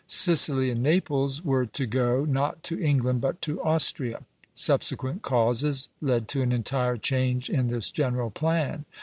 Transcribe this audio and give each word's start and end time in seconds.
Sicily 0.07 0.71
and 0.71 0.81
Naples 0.81 1.45
were 1.45 1.63
to 1.67 1.85
go, 1.85 2.25
not 2.25 2.63
to 2.63 2.81
England, 2.83 3.21
but 3.21 3.39
to 3.43 3.61
Austria. 3.61 4.23
Subsequent 4.55 5.21
causes 5.21 5.89
led 6.01 6.27
to 6.29 6.41
an 6.41 6.51
entire 6.51 6.97
change 6.97 7.51
in 7.51 7.67
this 7.67 7.91
general 7.91 8.31
plan. 8.31 8.85